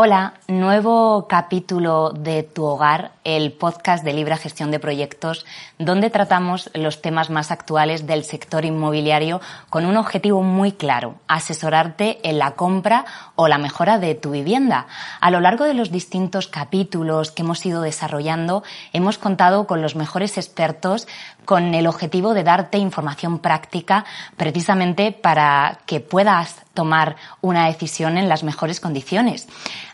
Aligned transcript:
Hola, 0.00 0.34
nuevo 0.46 1.26
capítulo 1.26 2.10
de 2.10 2.44
Tu 2.44 2.62
Hogar, 2.62 3.10
el 3.24 3.50
podcast 3.50 4.04
de 4.04 4.12
Libre 4.12 4.36
Gestión 4.36 4.70
de 4.70 4.78
Proyectos, 4.78 5.44
donde 5.76 6.08
tratamos 6.08 6.70
los 6.72 7.02
temas 7.02 7.30
más 7.30 7.50
actuales 7.50 8.06
del 8.06 8.22
sector 8.22 8.64
inmobiliario 8.64 9.40
con 9.70 9.86
un 9.86 9.96
objetivo 9.96 10.44
muy 10.44 10.70
claro, 10.70 11.16
asesorarte 11.26 12.20
en 12.22 12.38
la 12.38 12.52
compra 12.52 13.06
o 13.34 13.48
la 13.48 13.58
mejora 13.58 13.98
de 13.98 14.14
tu 14.14 14.30
vivienda. 14.30 14.86
A 15.20 15.32
lo 15.32 15.40
largo 15.40 15.64
de 15.64 15.74
los 15.74 15.90
distintos 15.90 16.46
capítulos 16.46 17.32
que 17.32 17.42
hemos 17.42 17.66
ido 17.66 17.82
desarrollando, 17.82 18.62
hemos 18.92 19.18
contado 19.18 19.66
con 19.66 19.82
los 19.82 19.96
mejores 19.96 20.38
expertos 20.38 21.08
con 21.44 21.74
el 21.74 21.88
objetivo 21.88 22.34
de 22.34 22.44
darte 22.44 22.78
información 22.78 23.40
práctica 23.40 24.04
precisamente 24.36 25.10
para 25.10 25.80
que 25.86 25.98
puedas 25.98 26.64
tomar 26.78 27.16
una 27.40 27.66
decisión 27.66 28.16
en 28.18 28.28
las 28.28 28.44
mejores 28.44 28.78
condiciones. 28.78 29.48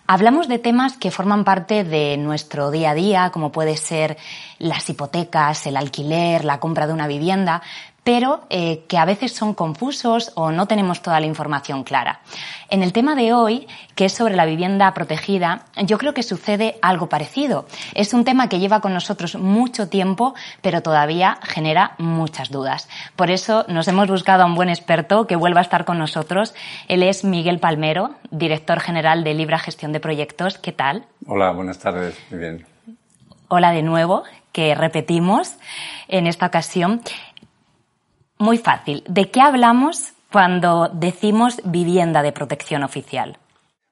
Hablamos 0.07 0.49
de 0.49 0.59
temas 0.59 0.99
que 0.99 1.11
forman 1.11 1.43
parte 1.43 1.83
de 1.83 2.19
nuestro 2.19 2.71
día 2.71 2.91
a 2.91 2.95
día, 2.95 3.31
como 3.31 3.53
puede 3.53 3.79
ser 3.79 4.19
las 4.59 4.91
hipotecas, 4.91 5.67
el 5.67 5.79
alquiler, 5.79 6.45
la 6.45 6.61
compra 6.61 6.87
de 6.87 6.93
una 6.93 7.07
vivienda, 7.07 7.63
pero 8.05 8.43
eh, 8.51 8.85
que 8.87 8.99
a 8.99 9.05
veces 9.05 9.33
son 9.33 9.55
confusos 9.55 10.33
o 10.35 10.53
no 10.53 10.67
tenemos 10.67 11.03
toda 11.03 11.19
la 11.19 11.27
información 11.27 11.83
clara. 11.83 12.21
En 12.69 12.83
el 12.83 12.93
tema 12.93 13.15
de 13.15 13.33
hoy, 13.33 13.67
que 13.95 14.05
es 14.05 14.13
sobre 14.13 14.37
la 14.37 14.45
vivienda 14.45 14.93
protegida, 14.95 15.65
yo 15.85 15.99
creo 15.99 16.15
que 16.15 16.23
sucede 16.23 16.77
algo 16.83 17.09
parecido. 17.09 17.67
Es 17.95 18.13
un 18.13 18.25
tema 18.25 18.49
que 18.49 18.59
lleva 18.59 18.81
con 18.81 18.93
nosotros 18.93 19.37
mucho 19.37 19.89
tiempo, 19.89 20.35
pero 20.61 20.83
todavía 20.83 21.39
genera 21.43 21.95
muchas 21.99 22.51
dudas. 22.51 22.89
Por 23.17 23.31
eso 23.31 23.65
nos 23.69 23.89
hemos 23.89 24.09
buscado 24.09 24.43
a 24.43 24.47
un 24.47 24.55
buen 24.55 24.69
experto 24.69 25.27
que 25.27 25.37
vuelva 25.37 25.61
a 25.61 25.63
estar 25.63 25.85
con 25.85 25.99
nosotros. 25.99 26.55
Él 26.89 27.03
es 27.03 27.25
Miguel 27.25 27.59
Palmero, 27.59 28.11
director 28.31 28.81
general 28.81 29.25
de 29.25 29.35
Libra 29.35 29.59
Gestión 29.59 29.93
de 29.93 30.01
Proyectos. 30.01 30.59
¿Qué 30.59 30.73
tal? 30.73 31.07
Hola, 31.27 31.53
buenas 31.53 31.79
tardes. 31.79 32.19
Muy 32.31 32.41
bien. 32.41 32.67
Hola 33.49 33.73
de 33.73 33.83
nuevo, 33.83 34.25
que 34.53 34.75
repetimos 34.75 35.55
en 36.09 36.27
esta 36.27 36.47
ocasión. 36.47 37.03
Muy 38.39 38.59
fácil. 38.59 39.05
¿De 39.09 39.31
qué 39.31 39.41
hablamos 39.41 40.13
cuando 40.33 40.89
decimos 40.93 41.61
vivienda 41.65 42.23
de 42.23 42.33
protección 42.33 42.83
oficial? 42.83 43.39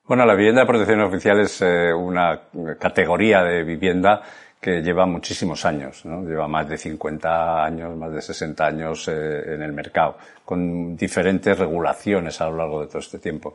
Bueno, 0.05 0.27
la 0.27 0.35
vivienda 0.35 0.62
de 0.62 0.67
protección 0.67 1.01
oficial 1.01 1.41
es 1.41 1.62
eh, 1.62 1.93
una 1.93 2.41
categoría 2.79 3.43
de 3.45 3.63
vivienda 3.63 4.20
que 4.61 4.83
lleva 4.83 5.07
muchísimos 5.07 5.65
años, 5.65 6.05
¿no? 6.05 6.25
lleva 6.25 6.48
más 6.48 6.69
de 6.69 6.77
50 6.77 7.65
años, 7.65 7.97
más 7.97 8.13
de 8.13 8.20
60 8.20 8.67
años 8.67 9.09
eh, 9.09 9.55
en 9.55 9.63
el 9.63 9.73
mercado, 9.73 10.19
con 10.45 10.97
diferentes 10.97 11.57
regulaciones 11.57 12.41
a 12.41 12.51
lo 12.51 12.57
largo 12.57 12.81
de 12.81 12.89
todo 12.89 12.98
este 12.98 13.20
tiempo. 13.20 13.55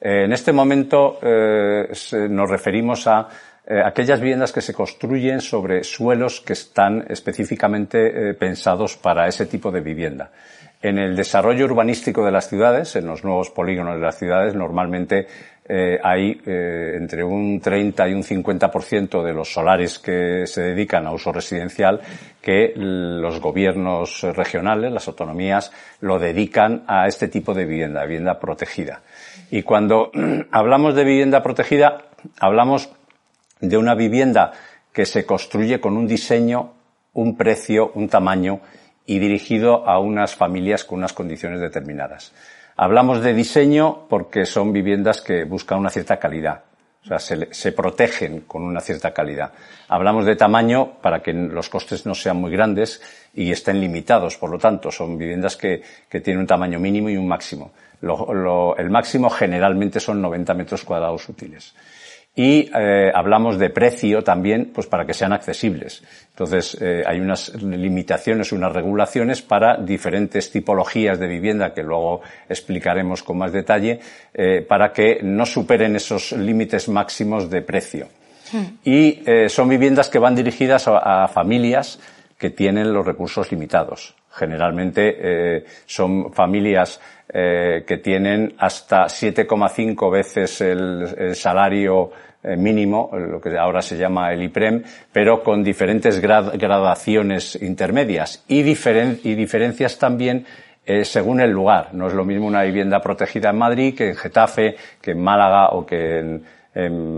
Eh, 0.00 0.24
en 0.24 0.32
este 0.32 0.52
momento 0.52 1.18
nos 1.22 2.50
referimos 2.50 3.06
a 3.06 3.28
aquellas 3.84 4.20
viviendas 4.20 4.52
que 4.52 4.60
se 4.60 4.72
construyen 4.72 5.40
sobre 5.40 5.82
suelos 5.82 6.40
que 6.40 6.52
están 6.52 7.04
específicamente 7.08 8.34
pensados 8.34 8.96
para 8.96 9.26
ese 9.26 9.46
tipo 9.46 9.72
de 9.72 9.80
vivienda. 9.80 10.30
En 10.82 10.98
el 10.98 11.16
desarrollo 11.16 11.64
urbanístico 11.64 12.24
de 12.24 12.30
las 12.30 12.48
ciudades, 12.48 12.94
en 12.96 13.06
los 13.06 13.24
nuevos 13.24 13.50
polígonos 13.50 13.96
de 13.96 14.02
las 14.02 14.18
ciudades, 14.18 14.54
normalmente 14.54 15.26
eh, 15.68 15.98
hay 16.00 16.40
eh, 16.46 16.92
entre 16.96 17.24
un 17.24 17.60
30 17.60 18.08
y 18.08 18.14
un 18.14 18.22
50% 18.22 19.24
de 19.24 19.32
los 19.32 19.52
solares 19.52 19.98
que 19.98 20.46
se 20.46 20.62
dedican 20.62 21.06
a 21.06 21.12
uso 21.12 21.32
residencial 21.32 22.00
que 22.40 22.72
los 22.76 23.40
gobiernos 23.40 24.22
regionales, 24.22 24.92
las 24.92 25.08
autonomías, 25.08 25.72
lo 26.02 26.20
dedican 26.20 26.84
a 26.86 27.08
este 27.08 27.26
tipo 27.26 27.52
de 27.52 27.64
vivienda, 27.64 28.04
vivienda 28.04 28.38
protegida. 28.38 29.00
Y 29.50 29.62
cuando 29.62 30.12
hablamos 30.52 30.94
de 30.94 31.04
vivienda 31.04 31.42
protegida, 31.42 32.04
hablamos 32.38 32.90
de 33.60 33.76
una 33.76 33.94
vivienda 33.94 34.52
que 34.92 35.06
se 35.06 35.24
construye 35.26 35.80
con 35.80 35.96
un 35.96 36.06
diseño, 36.06 36.72
un 37.12 37.36
precio, 37.36 37.92
un 37.94 38.08
tamaño 38.08 38.60
y 39.06 39.18
dirigido 39.18 39.88
a 39.88 39.98
unas 39.98 40.34
familias 40.34 40.84
con 40.84 40.98
unas 40.98 41.12
condiciones 41.12 41.60
determinadas. 41.60 42.32
Hablamos 42.76 43.22
de 43.22 43.32
diseño 43.32 44.06
porque 44.08 44.44
son 44.44 44.72
viviendas 44.72 45.22
que 45.22 45.44
buscan 45.44 45.78
una 45.78 45.90
cierta 45.90 46.18
calidad. 46.18 46.64
O 47.04 47.08
sea, 47.08 47.18
se, 47.20 47.72
protegen 47.72 48.40
con 48.40 48.62
una 48.62 48.80
cierta 48.80 49.14
calidad. 49.14 49.52
Hablamos 49.88 50.26
de 50.26 50.34
tamaño 50.34 50.94
para 51.00 51.22
que 51.22 51.32
los 51.32 51.68
costes 51.68 52.04
no 52.04 52.16
sean 52.16 52.36
muy 52.38 52.50
grandes 52.50 53.00
y 53.32 53.52
estén 53.52 53.80
limitados. 53.80 54.36
Por 54.36 54.50
lo 54.50 54.58
tanto, 54.58 54.90
son 54.90 55.16
viviendas 55.16 55.56
que, 55.56 55.82
tienen 56.10 56.38
un 56.38 56.46
tamaño 56.48 56.80
mínimo 56.80 57.08
y 57.08 57.16
un 57.16 57.28
máximo. 57.28 57.70
el 58.02 58.90
máximo 58.90 59.30
generalmente 59.30 60.00
son 60.00 60.20
90 60.20 60.52
metros 60.54 60.82
cuadrados 60.82 61.28
útiles 61.28 61.74
y 62.38 62.68
eh, 62.78 63.10
hablamos 63.14 63.58
de 63.58 63.70
precio 63.70 64.22
también, 64.22 64.70
pues 64.74 64.86
para 64.86 65.06
que 65.06 65.14
sean 65.14 65.32
accesibles. 65.32 66.02
Entonces, 66.28 66.76
eh, 66.78 67.02
hay 67.06 67.18
unas 67.18 67.54
limitaciones, 67.62 68.52
unas 68.52 68.74
regulaciones 68.74 69.40
para 69.40 69.78
diferentes 69.78 70.50
tipologías 70.50 71.18
de 71.18 71.28
vivienda 71.28 71.72
que 71.72 71.82
luego 71.82 72.20
explicaremos 72.46 73.22
con 73.22 73.38
más 73.38 73.52
detalle, 73.52 74.00
eh, 74.34 74.60
para 74.60 74.92
que 74.92 75.20
no 75.22 75.46
superen 75.46 75.96
esos 75.96 76.32
límites 76.32 76.90
máximos 76.90 77.48
de 77.48 77.62
precio. 77.62 78.08
Hmm. 78.52 78.64
Y 78.84 79.24
son 79.48 79.68
viviendas 79.68 80.08
que 80.08 80.20
van 80.20 80.36
dirigidas 80.36 80.86
a, 80.86 81.26
familias 81.26 81.98
que 82.38 82.50
tienen 82.50 82.92
los 82.92 83.06
recursos 83.06 83.50
limitados. 83.50 84.14
Generalmente 84.30 85.64
son 85.86 86.30
familias 86.32 87.00
que 87.26 88.00
tienen 88.04 88.54
hasta 88.58 89.06
7,5 89.06 90.12
veces 90.12 90.60
el 90.60 91.34
salario 91.34 92.12
eh, 92.46 92.56
mínimo, 92.56 93.10
lo 93.12 93.40
que 93.40 93.58
ahora 93.58 93.82
se 93.82 93.98
llama 93.98 94.32
el 94.32 94.40
IPREM, 94.40 94.84
pero 95.12 95.42
con 95.42 95.64
diferentes 95.64 96.20
gradaciones 96.20 97.60
intermedias 97.60 98.44
y, 98.46 98.62
diferencias 98.62 99.98
también 99.98 100.46
eh, 100.84 101.04
según 101.04 101.40
el 101.40 101.50
lugar. 101.50 101.88
No 101.92 102.06
es 102.06 102.14
lo 102.14 102.24
mismo 102.24 102.46
una 102.46 102.62
vivienda 102.62 103.00
protegida 103.00 103.50
en 103.50 103.58
Madrid 103.58 103.96
que 103.96 104.10
en 104.10 104.14
Getafe, 104.14 104.76
que 105.00 105.10
en 105.10 105.20
Málaga 105.24 105.70
o 105.70 105.84
que 105.84 106.20
en, 106.20 106.44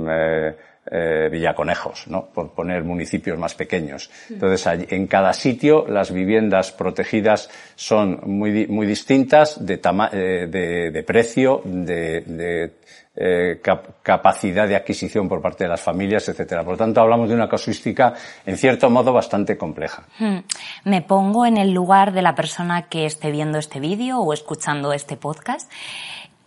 eh, 0.08 0.56
Villaconejos, 0.90 2.08
¿no? 2.08 2.26
por 2.26 2.52
poner 2.52 2.82
municipios 2.82 3.38
más 3.38 3.54
pequeños. 3.54 4.10
Entonces, 4.30 4.66
en 4.90 5.06
cada 5.06 5.32
sitio 5.32 5.86
las 5.86 6.12
viviendas 6.12 6.72
protegidas 6.72 7.50
son 7.74 8.20
muy, 8.24 8.66
muy 8.66 8.86
distintas 8.86 9.64
de, 9.64 9.76
de, 9.76 11.02
precio, 11.06 11.60
de, 11.64 12.72
eh, 13.20 13.60
capacidad 14.02 14.68
de 14.68 14.76
adquisición 14.76 15.28
por 15.28 15.42
parte 15.42 15.64
de 15.64 15.70
las 15.70 15.80
familias, 15.80 16.28
etcétera. 16.28 16.62
Por 16.62 16.74
lo 16.74 16.78
tanto, 16.78 17.00
hablamos 17.00 17.28
de 17.28 17.34
una 17.34 17.48
casuística, 17.48 18.14
en 18.46 18.56
cierto 18.56 18.88
modo, 18.90 19.12
bastante 19.12 19.56
compleja. 19.58 20.04
Hmm. 20.18 20.38
Me 20.84 21.02
pongo 21.02 21.44
en 21.44 21.56
el 21.56 21.72
lugar 21.72 22.12
de 22.12 22.22
la 22.22 22.34
persona 22.34 22.82
que 22.82 23.06
esté 23.06 23.30
viendo 23.30 23.58
este 23.58 23.80
vídeo 23.80 24.20
o 24.20 24.32
escuchando 24.32 24.92
este 24.92 25.16
podcast 25.16 25.70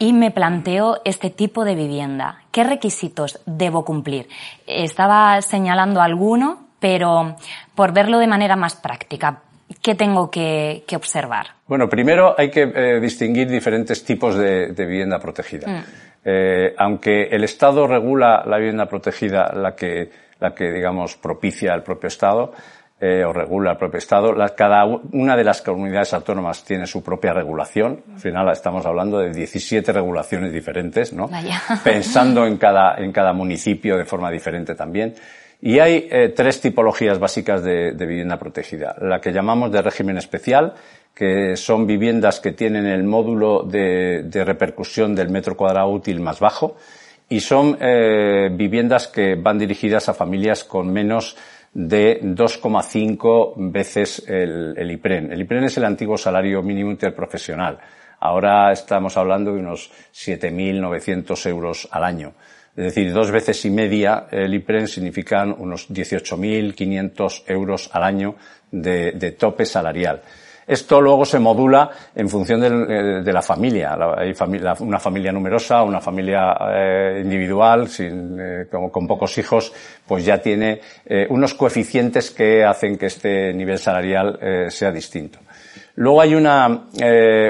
y 0.01 0.13
me 0.13 0.31
planteo 0.31 0.99
este 1.05 1.29
tipo 1.29 1.63
de 1.63 1.75
vivienda. 1.75 2.41
¿Qué 2.51 2.63
requisitos 2.63 3.39
debo 3.45 3.85
cumplir? 3.85 4.27
Estaba 4.65 5.39
señalando 5.43 6.01
alguno, 6.01 6.69
pero 6.79 7.35
por 7.75 7.93
verlo 7.93 8.17
de 8.17 8.25
manera 8.25 8.55
más 8.55 8.73
práctica, 8.73 9.43
¿qué 9.79 9.93
tengo 9.93 10.31
que, 10.31 10.83
observar? 10.95 11.49
Bueno, 11.67 11.87
primero 11.87 12.33
hay 12.35 12.49
que 12.49 12.63
eh, 12.63 12.99
distinguir 12.99 13.47
diferentes 13.47 14.03
tipos 14.03 14.35
de, 14.35 14.73
vivienda 14.75 15.19
protegida. 15.19 15.67
Hmm. 15.67 15.83
Eh, 16.25 16.73
aunque 16.79 17.25
el 17.25 17.43
Estado 17.43 17.85
regula 17.85 18.43
la 18.47 18.57
vivienda 18.57 18.87
protegida, 18.87 19.53
la 19.53 19.75
que, 19.75 20.09
la 20.39 20.55
que 20.55 20.71
digamos 20.71 21.15
propicia 21.15 21.75
el 21.75 21.83
propio 21.83 22.07
Estado, 22.07 22.53
eh, 23.01 23.25
o 23.25 23.33
regula 23.33 23.71
el 23.71 23.77
propio 23.77 23.97
Estado, 23.97 24.33
cada 24.55 24.85
una 24.85 25.35
de 25.35 25.43
las 25.43 25.61
comunidades 25.63 26.13
autónomas 26.13 26.63
tiene 26.63 26.85
su 26.85 27.03
propia 27.03 27.33
regulación. 27.33 28.03
Al 28.13 28.19
final 28.19 28.51
estamos 28.51 28.85
hablando 28.85 29.17
de 29.17 29.31
17 29.31 29.91
regulaciones 29.91 30.53
diferentes, 30.53 31.11
¿no? 31.11 31.27
Pensando 31.83 32.45
en 32.45 32.57
cada, 32.57 32.95
en 32.97 33.11
cada 33.11 33.33
municipio 33.33 33.97
de 33.97 34.05
forma 34.05 34.29
diferente 34.29 34.75
también. 34.75 35.15
Y 35.63 35.79
hay 35.79 36.07
eh, 36.11 36.33
tres 36.35 36.61
tipologías 36.61 37.19
básicas 37.19 37.63
de, 37.63 37.93
de, 37.93 38.05
vivienda 38.05 38.37
protegida. 38.37 38.95
La 38.99 39.19
que 39.19 39.31
llamamos 39.31 39.71
de 39.71 39.81
régimen 39.81 40.17
especial, 40.17 40.73
que 41.13 41.55
son 41.55 41.85
viviendas 41.85 42.39
que 42.39 42.51
tienen 42.51 42.85
el 42.85 43.03
módulo 43.03 43.63
de, 43.63 44.23
repercusión 44.45 45.13
del 45.15 45.29
metro 45.29 45.57
cuadrado 45.57 45.89
útil 45.89 46.19
más 46.19 46.39
bajo 46.39 46.77
y 47.29 47.39
son 47.39 47.77
eh, 47.79 48.49
viviendas 48.51 49.07
que 49.07 49.35
van 49.35 49.57
dirigidas 49.57 50.09
a 50.09 50.13
familias 50.13 50.63
con 50.63 50.91
menos 50.91 51.37
de 51.73 52.21
2,5 52.21 53.53
veces 53.71 54.23
el, 54.27 54.91
IPREN. 54.91 55.31
El 55.31 55.41
IPREN 55.41 55.65
es 55.65 55.77
el 55.77 55.85
antiguo 55.85 56.17
salario 56.17 56.61
mínimo 56.61 56.91
interprofesional. 56.91 57.79
Ahora 58.19 58.71
estamos 58.71 59.17
hablando 59.17 59.53
de 59.53 59.59
unos 59.59 59.91
7.900 60.13 61.49
euros 61.49 61.87
al 61.91 62.03
año. 62.03 62.33
Es 62.75 62.85
decir, 62.85 63.11
dos 63.11 63.31
veces 63.31 63.63
y 63.65 63.69
media 63.69 64.27
el 64.31 64.53
IPREN 64.53 64.87
significan 64.87 65.55
unos 65.57 65.89
18.500 65.89 67.43
euros 67.47 67.89
al 67.93 68.03
año 68.03 68.35
de 68.71 69.35
tope 69.37 69.65
salarial. 69.65 70.21
Esto 70.71 71.01
luego 71.01 71.25
se 71.25 71.37
modula 71.37 71.89
en 72.15 72.29
función 72.29 72.61
de, 72.61 73.21
de 73.21 73.33
la 73.33 73.41
familia. 73.41 73.93
Hay 74.17 74.33
una 74.79 74.99
familia 74.99 75.33
numerosa, 75.33 75.83
una 75.83 75.99
familia 75.99 76.55
eh, 76.73 77.19
individual, 77.21 77.89
eh, 77.99 78.67
con, 78.71 79.05
pocos 79.05 79.37
hijos, 79.37 79.73
pues 80.07 80.23
ya 80.23 80.37
tiene 80.37 80.79
eh, 81.05 81.27
unos 81.29 81.55
coeficientes 81.55 82.31
que 82.31 82.63
hacen 82.63 82.97
que 82.97 83.07
este 83.07 83.53
nivel 83.53 83.79
salarial 83.79 84.69
sea 84.69 84.93
distinto. 84.93 85.39
Luego 85.95 86.21
hay 86.21 86.35
una, 86.35 86.85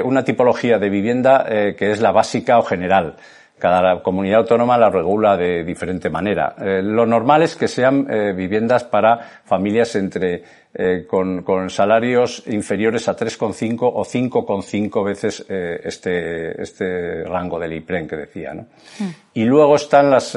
una 0.04 0.24
tipología 0.24 0.80
de 0.80 0.90
vivienda 0.90 1.46
que 1.78 1.92
es 1.92 2.00
la 2.00 2.10
básica 2.10 2.58
o 2.58 2.64
general. 2.64 3.14
Cada 3.62 4.02
comunidad 4.02 4.40
autónoma 4.40 4.76
la 4.76 4.90
regula 4.90 5.36
de 5.36 5.62
diferente 5.62 6.10
manera. 6.10 6.56
Eh, 6.58 6.82
lo 6.82 7.06
normal 7.06 7.44
es 7.44 7.54
que 7.54 7.68
sean 7.68 8.08
eh, 8.10 8.32
viviendas 8.32 8.82
para 8.82 9.20
familias 9.44 9.94
entre 9.94 10.42
eh, 10.74 11.06
con, 11.06 11.44
con, 11.44 11.70
salarios 11.70 12.42
inferiores 12.48 13.06
a 13.06 13.16
3,5 13.16 13.78
o 13.82 14.02
5,5 14.02 15.04
veces 15.04 15.46
este, 15.48 16.60
este 16.60 17.22
rango 17.22 17.60
del 17.60 17.74
IPREM 17.74 18.08
que 18.08 18.16
decía. 18.16 18.52
¿no? 18.52 18.62
Mm. 18.98 19.10
Y 19.34 19.44
luego 19.44 19.76
están 19.76 20.10
las, 20.10 20.36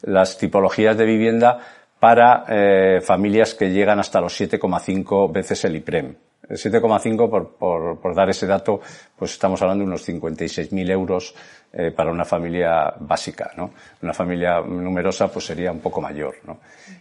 las 0.00 0.38
tipologías 0.38 0.96
de 0.96 1.04
vivienda 1.04 1.58
para 2.00 2.46
familias 3.02 3.54
que 3.54 3.72
llegan 3.72 3.98
hasta 3.98 4.22
los 4.22 4.40
7,5 4.40 5.30
veces 5.30 5.66
el 5.66 5.76
IPREM. 5.76 6.14
El 6.48 6.56
7,5, 6.56 7.30
por, 7.30 7.56
por, 7.56 8.00
por, 8.00 8.14
dar 8.14 8.28
ese 8.28 8.46
dato, 8.46 8.80
pues 9.16 9.32
estamos 9.32 9.60
hablando 9.62 9.82
de 9.82 9.88
unos 9.88 10.08
56.000 10.08 10.90
euros 10.90 11.34
eh, 11.72 11.90
para 11.90 12.10
una 12.10 12.24
familia 12.24 12.92
básica, 13.00 13.50
¿no? 13.56 13.70
Una 14.02 14.12
familia 14.12 14.60
numerosa, 14.60 15.28
pues 15.28 15.46
sería 15.46 15.72
un 15.72 15.80
poco 15.80 16.00
mayor, 16.00 16.34
¿no? 16.46 16.58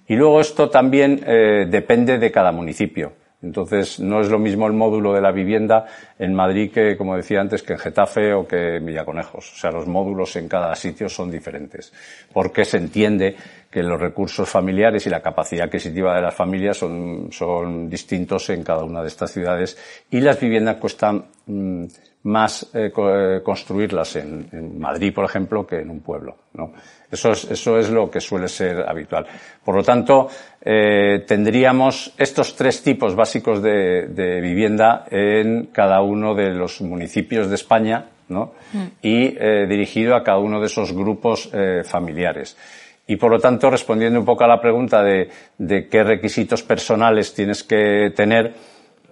Y 0.07 0.15
luego 0.15 0.39
esto 0.39 0.69
también 0.69 1.23
eh, 1.25 1.65
depende 1.69 2.17
de 2.17 2.31
cada 2.31 2.51
municipio. 2.51 3.22
Entonces, 3.43 3.99
no 3.99 4.21
es 4.21 4.29
lo 4.29 4.39
mismo 4.39 4.65
el 4.67 4.73
módulo 4.73 5.13
de 5.13 5.21
la 5.21 5.31
vivienda 5.31 5.85
en 6.17 6.33
Madrid 6.33 6.71
que, 6.71 6.95
como 6.97 7.15
decía 7.15 7.41
antes, 7.41 7.61
que 7.61 7.73
en 7.73 7.79
Getafe 7.79 8.33
o 8.33 8.47
que 8.47 8.77
en 8.77 8.85
Villaconejos. 8.85 9.51
O 9.53 9.55
sea, 9.57 9.69
los 9.69 9.85
módulos 9.85 10.35
en 10.37 10.47
cada 10.47 10.73
sitio 10.75 11.09
son 11.09 11.29
diferentes. 11.29 11.91
Porque 12.31 12.63
se 12.63 12.77
entiende 12.77 13.35
que 13.69 13.83
los 13.83 13.99
recursos 13.99 14.49
familiares 14.49 15.05
y 15.07 15.09
la 15.09 15.21
capacidad 15.21 15.65
adquisitiva 15.65 16.15
de 16.15 16.21
las 16.21 16.33
familias 16.33 16.77
son, 16.77 17.29
son 17.31 17.89
distintos 17.89 18.49
en 18.49 18.63
cada 18.63 18.83
una 18.83 19.01
de 19.01 19.07
estas 19.07 19.31
ciudades 19.31 19.77
y 20.09 20.21
las 20.21 20.39
viviendas 20.39 20.77
cuestan 20.77 21.25
mm, 21.47 21.85
más 22.23 22.69
eh, 22.73 22.91
eh, 22.95 23.41
construirlas 23.43 24.15
en, 24.15 24.47
en, 24.51 24.79
Madrid, 24.79 25.13
por 25.13 25.25
ejemplo, 25.25 25.67
que 25.67 25.81
en 25.81 25.89
un 25.89 25.99
pueblo. 25.99 26.35
¿no? 26.53 26.71
Eso, 27.11 27.31
es, 27.31 27.45
eso 27.51 27.77
es 27.77 27.89
lo 27.89 28.09
que 28.09 28.21
suele 28.21 28.47
ser 28.47 28.87
habitual. 28.87 29.25
Por 29.63 29.75
lo 29.75 29.83
tanto, 29.83 30.29
eh, 30.61 31.25
tendríamos 31.27 32.13
estos 32.17 32.55
tres 32.55 32.81
tipos 32.81 33.15
básicos 33.15 33.61
de, 33.61 34.07
de, 34.07 34.39
vivienda 34.39 35.05
en 35.11 35.67
cada 35.67 36.01
uno 36.01 36.33
de 36.33 36.51
los 36.51 36.81
municipios 36.81 37.49
de 37.49 37.55
España 37.55 38.05
¿no? 38.29 38.53
Mm. 38.71 38.83
y 39.01 39.35
eh, 39.37 39.67
dirigido 39.67 40.15
a 40.15 40.23
cada 40.23 40.39
uno 40.39 40.61
de 40.61 40.67
esos 40.67 40.93
grupos 40.93 41.51
familiares. 41.83 42.57
Y 43.05 43.17
por 43.17 43.31
lo 43.31 43.39
tanto, 43.39 43.69
respondiendo 43.69 44.17
un 44.17 44.25
poco 44.25 44.45
a 44.45 44.47
la 44.47 44.61
pregunta 44.61 45.03
de, 45.03 45.29
de 45.57 45.89
qué 45.89 46.03
requisitos 46.03 46.63
personales 46.63 47.33
tienes 47.33 47.61
que 47.63 48.13
tener, 48.15 48.53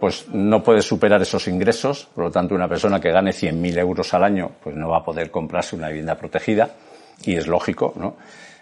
pues 0.01 0.27
no 0.29 0.63
puede 0.63 0.81
superar 0.81 1.21
esos 1.21 1.47
ingresos. 1.47 2.09
Por 2.15 2.23
lo 2.23 2.31
tanto, 2.31 2.55
una 2.55 2.67
persona 2.67 2.99
que 2.99 3.11
gane 3.11 3.29
100.000 3.29 3.77
euros 3.77 4.11
al 4.15 4.23
año, 4.23 4.49
pues 4.63 4.75
no 4.75 4.89
va 4.89 4.97
a 4.97 5.03
poder 5.03 5.29
comprarse 5.29 5.75
una 5.75 5.89
vivienda 5.89 6.15
protegida. 6.15 6.71
Y 7.23 7.35
es 7.35 7.45
lógico, 7.45 7.93
¿no? 7.95 8.17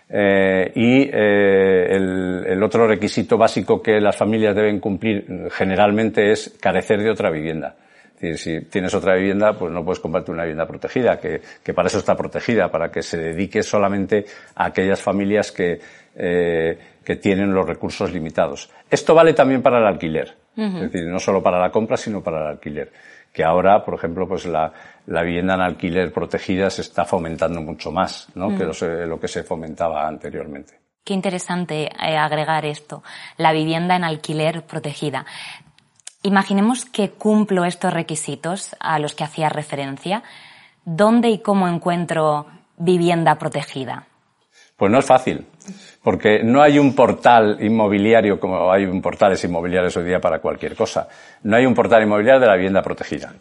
Eh, 0.09 0.69
y 0.75 1.03
eh, 1.03 1.95
el, 1.95 2.61
otro 2.61 2.85
requisito 2.85 3.37
básico 3.37 3.81
que 3.81 4.01
las 4.01 4.17
familias 4.17 4.53
deben 4.53 4.81
cumplir 4.81 5.47
generalmente 5.51 6.29
es 6.29 6.57
carecer 6.59 7.01
de 7.01 7.09
otra 7.09 7.31
vivienda. 7.31 7.73
Es 8.15 8.31
decir, 8.31 8.63
si 8.63 8.65
tienes 8.69 8.93
otra 8.93 9.15
vivienda, 9.15 9.53
pues 9.53 9.71
no 9.71 9.85
puedes 9.85 10.01
comprarte 10.01 10.31
una 10.31 10.43
vivienda 10.43 10.67
protegida, 10.67 11.17
que, 11.21 11.39
que 11.63 11.73
para 11.73 11.87
eso 11.87 11.99
está 11.99 12.17
protegida, 12.17 12.69
para 12.69 12.91
que 12.91 13.01
se 13.01 13.17
dedique 13.17 13.63
solamente 13.63 14.25
a 14.55 14.65
aquellas 14.65 15.01
familias 15.01 15.53
que, 15.53 15.79
eh, 16.17 16.77
que 17.01 17.15
tienen 17.15 17.53
los 17.53 17.65
recursos 17.65 18.11
limitados. 18.11 18.69
Esto 18.91 19.15
vale 19.15 19.33
también 19.33 19.61
para 19.61 19.79
el 19.79 19.87
alquiler. 19.87 20.35
Es 20.59 20.91
decir, 20.91 21.07
no 21.07 21.19
solo 21.19 21.41
para 21.41 21.59
la 21.59 21.71
compra, 21.71 21.97
sino 21.97 22.21
para 22.21 22.41
el 22.41 22.47
alquiler. 22.47 22.91
Que 23.33 23.43
ahora, 23.43 23.83
por 23.83 23.93
ejemplo, 23.93 24.27
pues 24.27 24.45
la, 24.45 24.73
la 25.07 25.23
vivienda 25.23 25.55
en 25.55 25.61
alquiler 25.61 26.11
protegida 26.11 26.69
se 26.69 26.81
está 26.81 27.05
fomentando 27.05 27.61
mucho 27.61 27.91
más, 27.91 28.27
¿no? 28.35 28.49
Que 28.57 28.65
lo, 28.65 29.05
lo, 29.05 29.19
que 29.19 29.27
se 29.27 29.43
fomentaba 29.43 30.07
anteriormente. 30.07 30.79
Qué 31.03 31.13
interesante 31.13 31.85
eh, 31.85 32.17
agregar 32.17 32.65
esto, 32.65 33.03
la 33.37 33.53
vivienda 33.53 33.95
en 33.95 34.03
alquiler 34.03 34.63
protegida. 34.63 35.25
Imaginemos 36.21 36.85
que 36.85 37.11
cumplo 37.11 37.65
estos 37.65 37.93
requisitos 37.93 38.75
a 38.79 38.99
los 38.99 39.13
que 39.13 39.23
hacía 39.23 39.47
referencia. 39.49 40.23
¿Dónde 40.83 41.29
y 41.29 41.39
cómo 41.39 41.67
encuentro 41.67 42.47
vivienda 42.77 43.35
protegida? 43.35 44.08
Pues 44.79 44.89
no 44.89 44.99
es 44.99 45.05
fácil, 45.05 45.45
porque 46.01 46.41
no 46.41 46.61
hay 46.61 46.79
un 46.79 46.95
portal 46.95 47.57
inmobiliario 47.59 48.39
como 48.39 48.71
hay 48.71 48.85
un 48.85 49.01
portales 49.01 49.43
inmobiliarios 49.43 49.97
hoy 49.97 50.05
día 50.05 50.21
para 50.21 50.39
cualquier 50.39 50.73
cosa. 50.73 51.05
No 51.43 51.57
hay 51.57 51.65
un 51.65 51.73
portal 51.73 52.01
inmobiliario 52.01 52.39
de 52.39 52.47
la 52.47 52.55
vivienda 52.55 52.81
protegida. 52.81 53.33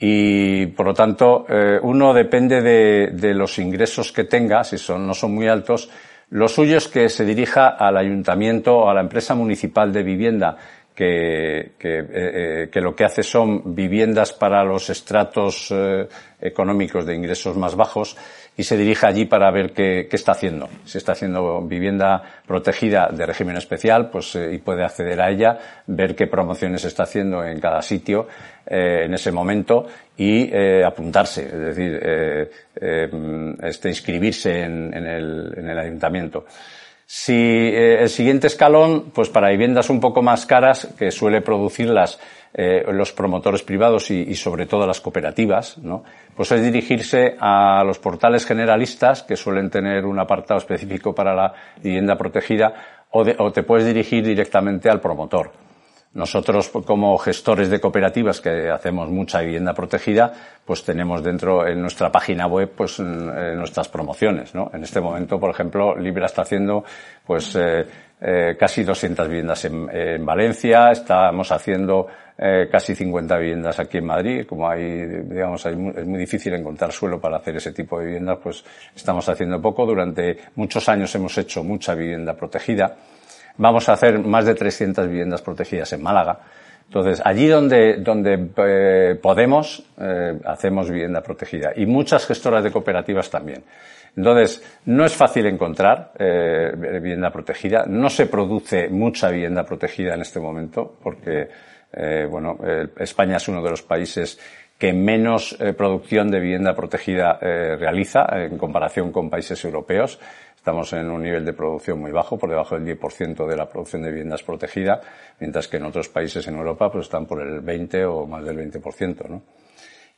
Y 0.00 0.64
por 0.68 0.86
lo 0.86 0.94
tanto, 0.94 1.44
eh, 1.46 1.78
uno 1.82 2.14
depende 2.14 2.62
de, 2.62 3.10
de, 3.12 3.34
los 3.34 3.58
ingresos 3.58 4.12
que 4.12 4.24
tenga, 4.24 4.64
si 4.64 4.78
son, 4.78 5.06
no 5.06 5.12
son 5.12 5.34
muy 5.34 5.46
altos. 5.46 5.90
Lo 6.30 6.48
suyo 6.48 6.78
es 6.78 6.88
que 6.88 7.10
se 7.10 7.26
dirija 7.26 7.68
al 7.68 7.98
ayuntamiento 7.98 8.74
o 8.74 8.88
a 8.88 8.94
la 8.94 9.02
empresa 9.02 9.34
municipal 9.34 9.92
de 9.92 10.02
vivienda 10.02 10.56
que, 10.98 11.74
que, 11.78 12.00
eh, 12.00 12.04
eh, 12.10 12.68
que, 12.72 12.80
lo 12.80 12.96
que 12.96 13.04
hace 13.04 13.22
son 13.22 13.72
viviendas 13.72 14.32
para 14.32 14.64
los 14.64 14.90
estratos 14.90 15.68
eh, 15.70 16.08
económicos 16.40 17.06
de 17.06 17.14
ingresos 17.14 17.56
más 17.56 17.76
bajos 17.76 18.16
y 18.56 18.64
se 18.64 18.76
dirige 18.76 19.06
allí 19.06 19.24
para 19.24 19.48
ver 19.52 19.72
qué, 19.72 20.08
qué, 20.10 20.16
está 20.16 20.32
haciendo. 20.32 20.68
Si 20.84 20.98
está 20.98 21.12
haciendo 21.12 21.62
vivienda 21.62 22.20
protegida 22.44 23.10
de 23.12 23.26
régimen 23.26 23.56
especial, 23.56 24.10
pues 24.10 24.34
eh, 24.34 24.54
y 24.54 24.58
puede 24.58 24.84
acceder 24.84 25.20
a 25.20 25.30
ella, 25.30 25.56
ver 25.86 26.16
qué 26.16 26.26
promociones 26.26 26.84
está 26.84 27.04
haciendo 27.04 27.44
en 27.44 27.60
cada 27.60 27.80
sitio 27.80 28.26
eh, 28.66 29.04
en 29.04 29.14
ese 29.14 29.30
momento 29.30 29.86
y 30.16 30.50
eh, 30.52 30.82
apuntarse, 30.84 31.44
es 31.44 31.76
decir, 31.76 32.50
este, 32.74 33.88
inscribirse 33.88 34.62
en, 34.62 34.92
en, 34.92 35.06
el, 35.06 35.54
en 35.56 35.68
el 35.70 35.78
ayuntamiento. 35.78 36.44
Si 37.10 37.32
eh, 37.32 38.02
el 38.02 38.10
siguiente 38.10 38.48
escalón, 38.48 39.12
pues 39.14 39.30
para 39.30 39.48
viviendas 39.48 39.88
un 39.88 39.98
poco 39.98 40.20
más 40.20 40.44
caras, 40.44 40.94
que 40.98 41.10
suele 41.10 41.40
producirlas 41.40 42.20
eh, 42.52 42.84
los 42.92 43.14
promotores 43.14 43.62
privados 43.62 44.10
y, 44.10 44.34
sobre 44.34 44.66
todo 44.66 44.86
las 44.86 45.00
cooperativas, 45.00 45.78
¿no? 45.78 46.04
Pues 46.36 46.52
es 46.52 46.62
dirigirse 46.62 47.34
a 47.40 47.82
los 47.82 47.98
portales 47.98 48.44
generalistas 48.44 49.22
que 49.22 49.36
suelen 49.36 49.70
tener 49.70 50.04
un 50.04 50.18
apartado 50.18 50.58
específico 50.58 51.14
para 51.14 51.34
la 51.34 51.54
vivienda 51.82 52.14
protegida 52.18 53.06
o 53.10 53.52
te 53.52 53.62
puedes 53.62 53.86
dirigir 53.86 54.22
directamente 54.22 54.90
al 54.90 55.00
promotor. 55.00 55.67
Nosotros, 56.14 56.70
como 56.70 57.18
gestores 57.18 57.68
de 57.68 57.80
cooperativas 57.80 58.40
que 58.40 58.70
hacemos 58.70 59.10
mucha 59.10 59.40
vivienda 59.40 59.74
protegida, 59.74 60.32
pues 60.64 60.82
tenemos 60.82 61.22
dentro 61.22 61.66
en 61.66 61.80
nuestra 61.80 62.10
página 62.10 62.46
web 62.46 62.72
pues 62.74 62.98
eh, 62.98 63.02
nuestras 63.04 63.88
promociones, 63.88 64.54
¿no? 64.54 64.70
En 64.72 64.82
este 64.82 65.00
momento, 65.00 65.38
por 65.38 65.50
ejemplo, 65.50 65.94
Libra 65.96 66.26
está 66.26 66.42
haciendo 66.42 66.82
pues 67.26 67.54
eh, 67.56 67.86
eh, 68.20 68.56
casi 68.58 68.84
200 68.84 69.28
viviendas 69.28 69.64
en, 69.66 69.88
en 69.94 70.24
Valencia, 70.24 70.90
estamos 70.90 71.52
haciendo 71.52 72.06
eh, 72.40 72.68
casi 72.70 72.94
50 72.94 73.36
viviendas 73.36 73.80
aquí 73.80 73.98
en 73.98 74.06
Madrid. 74.06 74.46
Como 74.46 74.68
hay, 74.68 75.04
digamos, 75.24 75.66
hay, 75.66 75.72
es 75.72 76.06
muy 76.06 76.20
difícil 76.20 76.54
encontrar 76.54 76.92
suelo 76.92 77.20
para 77.20 77.38
hacer 77.38 77.56
ese 77.56 77.72
tipo 77.72 77.98
de 77.98 78.06
viviendas, 78.06 78.38
pues 78.40 78.64
estamos 78.94 79.28
haciendo 79.28 79.60
poco. 79.60 79.84
Durante 79.84 80.38
muchos 80.54 80.88
años 80.88 81.12
hemos 81.16 81.36
hecho 81.36 81.64
mucha 81.64 81.96
vivienda 81.96 82.34
protegida. 82.34 82.94
Vamos 83.58 83.88
a 83.88 83.92
hacer 83.92 84.18
más 84.20 84.46
de 84.46 84.54
300 84.54 85.08
viviendas 85.08 85.42
protegidas 85.42 85.92
en 85.92 86.02
Málaga. 86.02 86.38
Entonces, 86.88 87.20
allí 87.22 87.48
donde, 87.48 87.96
donde 87.96 88.48
eh, 88.56 89.18
podemos, 89.20 89.84
eh, 90.00 90.38
hacemos 90.44 90.88
vivienda 90.88 91.20
protegida. 91.20 91.72
Y 91.76 91.84
muchas 91.84 92.26
gestoras 92.26 92.64
de 92.64 92.70
cooperativas 92.70 93.28
también. 93.28 93.62
Entonces, 94.16 94.80
no 94.86 95.04
es 95.04 95.14
fácil 95.14 95.46
encontrar 95.46 96.12
eh, 96.18 96.72
vivienda 96.76 97.30
protegida. 97.30 97.84
No 97.86 98.08
se 98.08 98.26
produce 98.26 98.88
mucha 98.88 99.28
vivienda 99.28 99.64
protegida 99.64 100.14
en 100.14 100.22
este 100.22 100.40
momento, 100.40 100.96
porque, 101.02 101.48
bueno, 102.30 102.58
España 102.98 103.36
es 103.36 103.48
uno 103.48 103.62
de 103.62 103.70
los 103.70 103.82
países 103.82 104.38
que 104.78 104.92
menos 104.92 105.56
producción 105.76 106.30
de 106.30 106.38
vivienda 106.38 106.74
protegida 106.74 107.38
realiza 107.40 108.26
en 108.32 108.58
comparación 108.58 109.10
con 109.10 109.30
países 109.30 109.64
europeos. 109.64 110.18
Estamos 110.68 110.92
en 110.92 111.10
un 111.10 111.22
nivel 111.22 111.46
de 111.46 111.54
producción 111.54 111.98
muy 111.98 112.12
bajo, 112.12 112.36
por 112.36 112.50
debajo 112.50 112.78
del 112.78 112.84
10% 113.00 113.46
de 113.46 113.56
la 113.56 113.66
producción 113.66 114.02
de 114.02 114.10
viviendas 114.10 114.42
protegida, 114.42 115.00
mientras 115.40 115.66
que 115.66 115.78
en 115.78 115.84
otros 115.86 116.10
países 116.10 116.46
en 116.46 116.56
Europa 116.56 116.92
pues 116.92 117.06
están 117.06 117.24
por 117.24 117.40
el 117.40 117.60
20 117.60 118.04
o 118.04 118.26
más 118.26 118.44
del 118.44 118.70
20%, 118.70 119.28
¿no? 119.30 119.40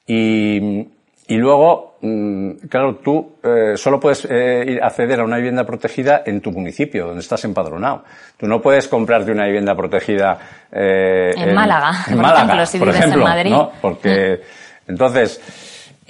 Y, 0.09 0.89
Y 1.29 1.37
luego, 1.37 1.99
mm, 2.01 2.67
claro, 2.69 2.97
tú 2.97 3.37
eh, 3.45 3.77
solo 3.77 4.01
puedes 4.01 4.27
eh, 4.29 4.81
acceder 4.83 5.21
a 5.21 5.25
una 5.25 5.37
vivienda 5.37 5.63
protegida 5.63 6.25
en 6.27 6.41
tu 6.41 6.51
municipio, 6.51 7.07
donde 7.07 7.21
estás 7.21 7.45
empadronado. 7.45 8.03
Tú 8.37 8.49
no 8.49 8.61
puedes 8.61 8.89
comprarte 8.89 9.31
una 9.31 9.47
vivienda 9.47 9.77
protegida 9.77 10.37
eh, 10.73 11.31
en, 11.37 11.55
Málaga, 11.55 11.93
en 12.09 12.15
por 12.15 12.23
Málaga, 12.23 12.43
ejemplo, 12.43 12.67
si 12.67 12.79
por 12.79 12.89
vives 12.89 13.01
ejemplo, 13.01 13.23
en 13.23 13.29
Madrid. 13.29 13.51
¿no? 13.53 13.71
Porque, 13.81 14.41
entonces, 14.89 15.41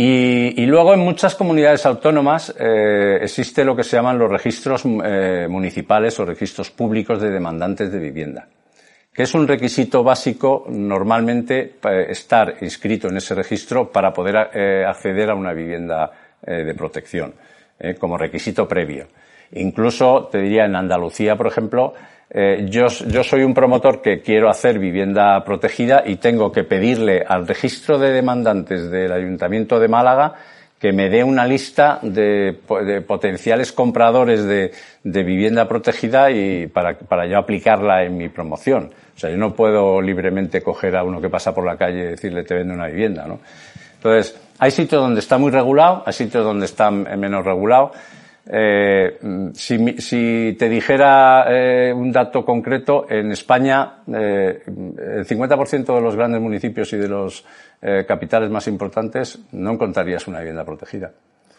y, 0.02 0.64
luego 0.64 0.94
en 0.94 1.00
muchas 1.00 1.34
comunidades 1.34 1.84
autónomas 1.84 2.54
eh, 2.58 3.18
existe 3.20 3.66
lo 3.66 3.76
que 3.76 3.84
se 3.84 3.96
llaman 3.96 4.18
los 4.18 4.30
registros 4.30 4.82
eh, 4.86 5.46
municipales 5.46 6.18
o 6.18 6.24
registros 6.24 6.70
públicos 6.70 7.20
de 7.20 7.28
demandantes 7.28 7.92
de 7.92 7.98
vivienda 7.98 8.48
que 9.12 9.24
es 9.24 9.34
un 9.34 9.46
requisito 9.46 10.02
básico 10.02 10.64
normalmente 10.70 11.74
estar 12.08 12.54
inscrito 12.62 13.08
en 13.08 13.18
ese 13.18 13.34
registro 13.34 13.92
para 13.92 14.10
poder 14.10 14.48
eh, 14.54 14.86
acceder 14.86 15.28
a 15.28 15.34
una 15.34 15.52
vivienda 15.52 16.10
de 16.40 16.74
protección, 16.74 17.34
como 17.98 18.16
requisito 18.16 18.66
previo. 18.66 19.08
Incluso, 19.52 20.30
te 20.32 20.40
diría, 20.40 20.64
en 20.64 20.74
Andalucía, 20.74 21.36
por 21.36 21.48
ejemplo, 21.48 21.92
yo, 22.32 22.86
yo 22.86 23.24
soy 23.24 23.42
un 23.42 23.54
promotor 23.54 24.00
que 24.00 24.20
quiero 24.20 24.48
hacer 24.48 24.78
vivienda 24.78 25.42
protegida 25.44 26.04
y 26.06 26.16
tengo 26.16 26.52
que 26.52 26.62
pedirle 26.62 27.24
al 27.26 27.46
registro 27.46 27.98
de 27.98 28.12
demandantes 28.12 28.90
del 28.90 29.12
Ayuntamiento 29.12 29.80
de 29.80 29.88
Málaga 29.88 30.34
que 30.80 30.92
me 30.92 31.10
dé 31.10 31.22
una 31.22 31.46
lista 31.46 31.98
de, 32.02 32.58
potenciales 33.06 33.70
compradores 33.70 34.44
de, 34.44 34.72
de, 35.04 35.22
vivienda 35.22 35.68
protegida 35.68 36.30
y 36.30 36.68
para, 36.68 36.96
para 36.96 37.26
yo 37.26 37.36
aplicarla 37.36 38.02
en 38.02 38.16
mi 38.16 38.30
promoción. 38.30 38.90
O 39.14 39.18
sea, 39.18 39.28
yo 39.28 39.36
no 39.36 39.52
puedo 39.52 40.00
libremente 40.00 40.62
coger 40.62 40.96
a 40.96 41.04
uno 41.04 41.20
que 41.20 41.28
pasa 41.28 41.54
por 41.54 41.66
la 41.66 41.76
calle 41.76 41.98
y 41.98 42.06
decirle 42.12 42.44
te 42.44 42.54
vendo 42.54 42.72
una 42.72 42.86
vivienda, 42.86 43.26
¿no? 43.26 43.40
Entonces, 43.96 44.40
hay 44.58 44.70
sitios 44.70 45.02
donde 45.02 45.20
está 45.20 45.36
muy 45.36 45.50
regulado, 45.50 46.02
hay 46.06 46.14
sitios 46.14 46.42
donde 46.42 46.64
está 46.64 46.90
menos 46.90 47.44
regulado. 47.44 47.92
Eh, 48.46 49.18
si, 49.54 50.00
si, 50.00 50.56
te 50.58 50.68
dijera 50.68 51.44
eh, 51.48 51.92
un 51.92 52.10
dato 52.10 52.44
concreto, 52.44 53.06
en 53.08 53.30
España 53.32 54.02
eh, 54.06 54.62
el 54.66 55.26
50% 55.26 55.94
de 55.94 56.00
los 56.00 56.16
grandes 56.16 56.40
municipios 56.40 56.92
y 56.92 56.96
de 56.96 57.08
los 57.08 57.44
eh, 57.82 58.04
capitales 58.08 58.50
más 58.50 58.66
importantes 58.68 59.38
no 59.52 59.72
encontrarías 59.72 60.26
una 60.26 60.38
vivienda 60.38 60.64
protegida. 60.64 61.12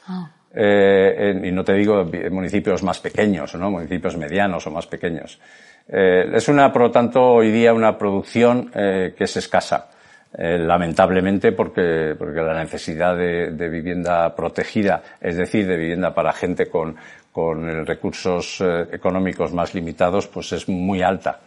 Ah. 0.07 0.31
En, 0.53 1.45
y 1.45 1.51
no 1.51 1.63
te 1.63 1.73
digo 1.73 2.03
municipios 2.29 2.83
más 2.83 2.99
pequeños, 2.99 3.55
¿no? 3.55 3.71
municipios 3.71 4.17
medianos 4.17 4.67
o 4.67 4.71
más 4.71 4.85
pequeños. 4.85 5.39
es 5.87 6.47
una, 6.49 6.73
por 6.73 6.81
lo 6.81 6.91
tanto, 6.91 7.21
hoy 7.21 7.51
día 7.51 7.73
una 7.73 7.97
producción 7.97 8.69
que 8.69 9.15
es 9.17 9.37
escasa. 9.37 9.87
Eh, 10.33 10.57
lamentablemente 10.57 11.51
porque, 11.51 12.15
porque 12.17 12.41
la 12.41 12.53
necesidad 12.53 13.17
de, 13.17 13.69
vivienda 13.69 14.33
protegida, 14.33 15.03
es 15.19 15.35
decir, 15.35 15.67
de 15.67 15.75
vivienda 15.75 16.13
para 16.13 16.31
gente 16.31 16.69
con, 16.69 16.95
con 17.31 17.85
recursos 17.85 18.61
eh, 18.61 18.87
económicos 18.93 19.51
más 19.53 19.73
limitados, 19.73 20.27
pues 20.27 20.53
es 20.53 20.69
muy 20.69 21.01
alta. 21.01 21.41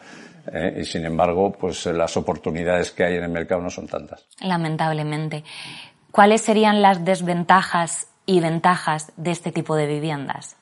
Eh, 0.53 0.81
y 0.83 0.85
sin 0.85 1.07
embargo, 1.07 1.53
pues 1.53 1.87
las 1.87 2.17
oportunidades 2.19 2.91
que 2.91 3.05
hay 3.05 3.17
en 3.17 3.25
el 3.25 3.31
mercado 3.31 3.63
no 3.63 3.71
son 3.71 3.87
tantas. 3.87 4.27
Lamentablemente. 4.41 5.45
¿Cuáles 6.11 6.43
serían 6.43 6.83
las 6.83 7.05
desventajas 7.05 8.09
y 8.27 8.41
ventajas 8.41 9.13
de 9.17 9.31
este 9.31 9.51
tipo 9.51 9.77
de 9.77 9.87
viviendas? 9.87 10.57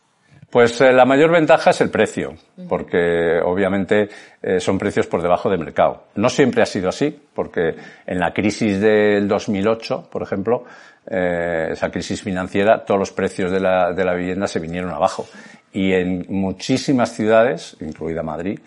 Pues 0.53 0.79
eh, 0.83 0.93
la 0.93 1.07
mayor 1.07 1.31
ventaja 1.31 1.71
es 1.71 1.81
el 1.81 1.89
precio, 1.89 2.35
porque 2.69 3.41
obviamente 3.43 4.11
eh, 4.43 4.61
son 4.61 4.77
precios 4.77 5.07
por 5.07 5.23
debajo 5.23 5.49
de 5.49 5.57
mercado. 5.57 6.09
No 6.17 6.29
siempre 6.29 6.61
ha 6.61 6.67
sido 6.67 6.91
así, 6.91 7.19
porque 7.33 7.75
en 8.07 8.19
la 8.19 8.35
crisis 8.35 8.79
del 8.79 9.27
2008, 9.29 10.11
por 10.13 10.23
ejemplo, 10.23 10.65
eh, 11.07 11.69
esa 11.71 11.91
crisis 11.91 12.21
financiera, 12.21 12.85
todos 12.85 13.01
los 13.01 13.13
precios 13.13 13.51
de 13.51 13.61
la, 13.61 13.95
de 13.95 14.05
la 14.05 14.13
vivienda 14.13 14.47
se 14.47 14.61
vinieron 14.61 14.91
abajo. 14.91 15.27
Y 15.73 15.95
en 15.95 16.27
muchísimas 16.29 17.13
ciudades, 17.13 17.75
incluida 17.81 18.23
Madrid, 18.23 18.61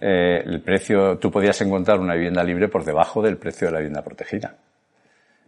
el 0.00 0.60
precio, 0.60 1.18
tú 1.18 1.32
podías 1.32 1.60
encontrar 1.62 1.98
una 1.98 2.14
vivienda 2.14 2.44
libre 2.44 2.68
por 2.68 2.84
debajo 2.84 3.22
del 3.22 3.38
precio 3.38 3.66
de 3.66 3.72
la 3.72 3.78
vivienda 3.80 4.02
protegida. 4.02 4.54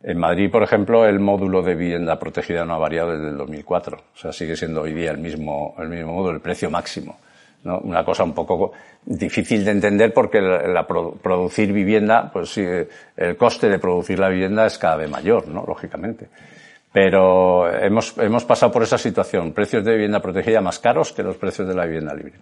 En 0.07 0.19
Madrid, 0.19 0.49
por 0.53 0.63
ejemplo, 0.63 1.05
el 1.05 1.19
módulo 1.19 1.63
de 1.63 1.75
vivienda 1.75 2.17
protegida 2.17 2.65
no 2.65 2.75
ha 2.75 2.79
variado 2.79 3.11
desde 3.11 3.31
el 3.31 3.37
2004. 3.37 3.97
O 3.97 4.17
sea, 4.17 4.33
sigue 4.33 4.55
siendo 4.55 4.83
hoy 4.83 4.95
día 4.95 5.11
el 5.11 5.19
mismo, 5.19 5.75
el 5.81 5.89
mismo 5.89 6.13
módulo, 6.13 6.37
el 6.37 6.41
precio 6.41 6.71
máximo. 6.71 7.19
¿no? 7.65 7.81
Una 7.81 8.05
cosa 8.05 8.23
un 8.23 8.33
poco 8.33 8.71
difícil 9.05 9.65
de 9.65 9.73
entender 9.73 10.15
porque 10.15 10.41
la, 10.41 10.87
producir 10.87 11.73
vivienda, 11.73 12.31
pues 12.33 12.51
sí, 12.51 12.65
el 13.17 13.37
coste 13.37 13.69
de 13.69 13.81
producir 13.81 14.21
la 14.21 14.29
vivienda 14.29 14.65
es 14.67 14.79
cada 14.79 14.95
vez 14.95 15.11
mayor, 15.11 15.49
¿no? 15.49 15.65
Lógicamente. 15.67 16.29
Pero 16.93 17.69
hemos, 17.69 18.17
hemos 18.19 18.45
pasado 18.45 18.71
por 18.71 18.85
esa 18.85 18.99
situación. 18.99 19.53
Precios 19.53 19.85
de 19.85 19.91
vivienda 19.91 20.21
protegida 20.21 20.61
más 20.61 20.79
caros 20.79 21.13
que 21.13 21.25
los 21.25 21.37
precios 21.37 21.67
de 21.67 21.75
la 21.75 21.85
vivienda 21.85 22.15
libre. 22.15 22.35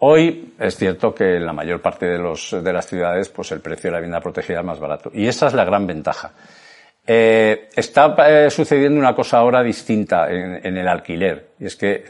Hoy 0.00 0.52
es 0.58 0.76
cierto 0.76 1.14
que 1.14 1.36
en 1.36 1.46
la 1.46 1.54
mayor 1.54 1.80
parte 1.80 2.04
de, 2.04 2.18
los, 2.18 2.54
de 2.62 2.72
las 2.74 2.86
ciudades, 2.86 3.30
pues 3.30 3.52
el 3.52 3.60
precio 3.60 3.88
de 3.88 3.92
la 3.92 4.00
vivienda 4.00 4.20
protegida 4.20 4.60
es 4.60 4.66
más 4.66 4.78
barato. 4.78 5.10
Y 5.14 5.26
esa 5.26 5.46
es 5.46 5.54
la 5.54 5.64
gran 5.64 5.86
ventaja. 5.86 6.32
Eh, 7.12 7.70
está 7.74 8.14
eh, 8.28 8.50
sucediendo 8.50 9.00
una 9.00 9.16
cosa 9.16 9.38
ahora 9.38 9.64
distinta 9.64 10.30
en, 10.30 10.76
el 10.76 10.86
alquiler, 10.86 11.54
y 11.58 11.66
es 11.66 11.74
que 11.74 12.04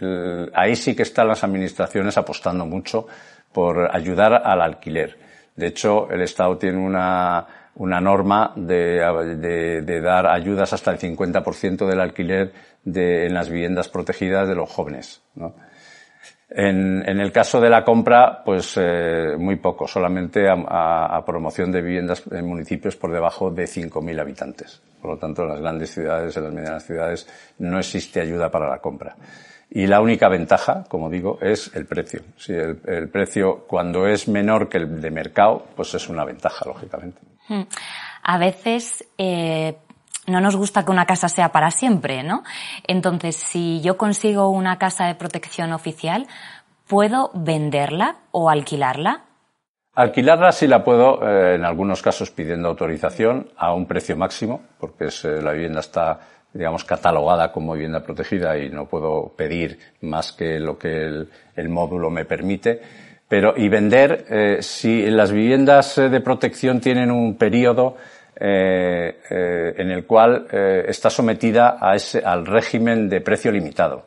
ahí 0.53 0.77
sí 0.77 0.95
que 0.95 1.05
están 1.05 1.27
las 1.27 1.43
administraciones 1.43 2.19
apostando 2.19 2.67
mucho 2.67 3.07
por 3.51 3.89
ayudar 3.97 4.43
al 4.45 4.61
alquiler. 4.61 5.17
De 5.57 5.69
hecho, 5.69 6.11
el 6.11 6.21
Estado 6.21 6.59
tiene 6.59 6.77
una, 6.77 7.47
una 7.77 7.99
norma 7.99 8.53
de, 8.57 9.83
de, 9.87 10.01
dar 10.03 10.27
ayudas 10.27 10.75
hasta 10.75 10.91
el 10.91 10.99
50% 10.99 11.87
del 11.87 11.99
alquiler 11.99 12.53
de, 12.85 13.25
en 13.25 13.33
las 13.33 13.49
viviendas 13.49 13.89
protegidas 13.89 14.49
de 14.49 14.55
los 14.55 14.69
jóvenes. 14.69 15.23
¿no? 15.35 15.55
En, 16.53 17.21
el 17.21 17.31
caso 17.31 17.61
de 17.61 17.71
la 17.71 17.85
compra, 17.85 18.43
pues 18.45 18.77
eh, 18.77 19.37
muy 19.39 19.57
poco, 19.57 19.87
solamente 19.87 20.49
a, 20.49 21.23
promoción 21.25 21.71
de 21.71 21.81
viviendas 21.81 22.25
en 22.31 22.47
municipios 22.47 22.97
por 22.97 23.13
debajo 23.13 23.51
de 23.51 23.65
5.000 23.65 24.21
habitantes. 24.21 24.83
Por 25.01 25.13
lo 25.13 25.17
tanto, 25.17 25.43
en 25.43 25.49
las 25.49 25.61
grandes 25.61 25.91
ciudades, 25.93 26.37
en 26.37 26.45
las 26.45 26.53
medianas 26.53 26.85
ciudades, 26.85 27.29
no 27.59 27.79
existe 27.79 28.21
ayuda 28.21 28.51
para 28.51 28.69
la 28.69 28.79
compra. 28.79 29.15
Y 29.71 29.87
la 29.87 30.01
única 30.01 30.29
ventaja, 30.29 30.85
como 30.89 31.09
digo, 31.09 31.39
es 31.41 31.71
el 31.77 31.87
precio. 31.87 32.23
Si 32.37 32.53
el, 32.53 32.81
el 32.85 33.09
precio, 33.09 33.65
cuando 33.69 34.09
es 34.09 34.27
menor 34.27 34.69
que 34.69 34.79
el 34.79 35.01
de 35.01 35.11
mercado, 35.13 35.67
pues 35.77 35.95
es 35.95 36.09
una 36.09 36.25
ventaja, 36.25 36.65
lógicamente. 36.67 37.21
Hmm. 37.49 37.63
A 38.25 38.39
veces, 38.39 39.05
eh, 39.17 39.77
no 40.27 40.41
nos 40.41 40.57
gusta 40.57 40.85
que 40.85 40.91
una 40.91 41.07
casa 41.07 41.29
sea 41.29 41.51
para 41.51 41.71
siempre, 41.71 42.23
¿no? 42.23 42.43
Entonces, 42.87 43.37
si 43.37 43.81
yo 43.81 43.97
consigo 43.97 44.49
una 44.49 44.79
casa 44.79 45.07
de 45.07 45.15
protección 45.15 45.73
oficial, 45.73 46.27
¿puedo 46.87 47.31
venderla 47.35 48.17
o 48.31 48.51
alquilarla? 48.51 49.25
Alquilarla 49.95 50.53
sí 50.53 50.67
la 50.67 50.85
puedo, 50.85 51.21
eh, 51.23 51.57
en 51.57 51.65
algunos 51.65 52.01
casos 52.01 52.31
pidiendo 52.31 52.69
autorización 52.69 53.51
a 53.57 53.75
un 53.75 53.87
precio 53.87 54.17
máximo, 54.17 54.63
porque 54.79 55.07
es, 55.07 55.25
eh, 55.25 55.43
la 55.43 55.53
vivienda 55.53 55.81
está, 55.81 56.21
digamos, 56.53 56.85
catalogada 56.85 57.51
como 57.51 57.75
vivienda 57.75 58.03
protegida 58.03 58.57
y 58.57 58.71
no 58.71 58.87
puedo 58.87 59.33
pedir 59.37 59.79
más 60.03 60.33
que 60.33 60.61
lo 60.61 60.79
que 60.79 61.27
el, 61.57 61.69
módulo 61.69 62.09
me 62.09 62.25
permite. 62.25 62.81
Pero, 63.29 63.55
y 63.57 63.69
vender, 63.69 64.27
eh, 64.31 64.59
si 64.61 65.11
las 65.11 65.33
viviendas 65.33 65.97
de 65.97 66.21
protección 66.21 66.81
tienen 66.81 67.11
un 67.11 67.37
periodo 67.37 67.97
eh, 68.37 69.21
eh, 69.31 69.75
en 69.77 69.91
el 69.91 70.07
cual 70.07 70.47
eh, 70.51 70.85
está 70.89 71.11
sometida 71.11 71.79
a 71.81 71.95
ese, 71.95 72.23
al 72.25 72.47
régimen 72.47 73.09
de 73.09 73.21
precio 73.21 73.51
limitado. 73.51 74.07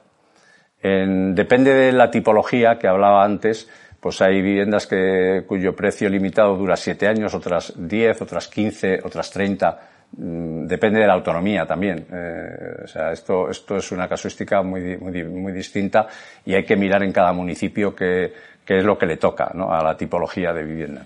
En, 0.81 1.33
depende 1.33 1.73
de 1.73 1.91
la 1.91 2.11
tipología 2.11 2.77
que 2.77 2.87
hablaba 2.87 3.23
antes, 3.23 3.69
pues 3.99 4.21
hay 4.21 4.41
viviendas 4.41 4.85
que, 4.85 5.43
cuyo 5.47 5.73
precio 5.75 6.09
limitado 6.09 6.57
dura 6.57 6.75
siete 6.75 7.07
años, 7.07 7.33
otras 7.33 7.73
diez, 7.77 8.21
otras 8.21 8.49
quince, 8.49 8.99
otras 9.01 9.31
treinta. 9.31 9.79
Mm, 10.17 10.67
depende 10.67 10.99
de 10.99 11.07
la 11.07 11.13
autonomía 11.13 11.65
también. 11.65 12.05
Eh, 12.11 12.83
o 12.83 12.87
sea, 12.87 13.11
esto, 13.11 13.49
esto 13.49 13.77
es 13.77 13.91
una 13.91 14.07
casuística 14.07 14.61
muy, 14.61 14.97
muy, 14.97 15.23
muy 15.23 15.53
distinta 15.53 16.07
y 16.45 16.53
hay 16.53 16.65
que 16.65 16.75
mirar 16.75 17.01
en 17.03 17.13
cada 17.13 17.31
municipio 17.31 17.95
qué, 17.95 18.33
qué 18.65 18.79
es 18.79 18.83
lo 18.83 18.97
que 18.97 19.05
le 19.05 19.17
toca 19.17 19.51
¿no? 19.53 19.73
a 19.73 19.81
la 19.81 19.95
tipología 19.95 20.51
de 20.53 20.63
vivienda. 20.63 21.05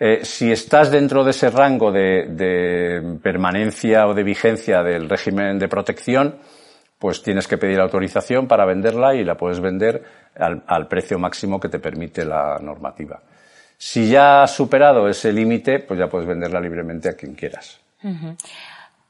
Eh, 0.00 0.24
si 0.24 0.52
estás 0.52 0.90
dentro 0.90 1.24
de 1.24 1.32
ese 1.32 1.50
rango 1.50 1.90
de, 1.90 3.18
permanencia 3.22 4.06
o 4.06 4.14
de 4.14 4.22
vigencia 4.22 4.82
del 4.82 5.08
régimen 5.08 5.58
de 5.58 5.68
protección, 5.68 6.36
pues 6.98 7.22
tienes 7.22 7.48
que 7.48 7.58
pedir 7.58 7.80
autorización 7.80 8.46
para 8.46 8.64
venderla 8.64 9.14
y 9.14 9.24
la 9.24 9.36
puedes 9.36 9.60
vender 9.60 10.02
al, 10.36 10.86
precio 10.86 11.18
máximo 11.18 11.58
que 11.58 11.68
te 11.68 11.80
permite 11.80 12.24
la 12.24 12.58
normativa. 12.60 13.20
Si 13.76 14.08
ya 14.08 14.42
has 14.42 14.54
superado 14.54 15.08
ese 15.08 15.32
límite, 15.32 15.80
pues 15.80 15.98
ya 15.98 16.08
puedes 16.08 16.28
venderla 16.28 16.60
libremente 16.60 17.08
a 17.08 17.14
quien 17.14 17.34
quieras. 17.34 17.80